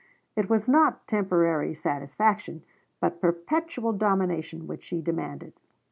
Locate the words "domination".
3.93-4.65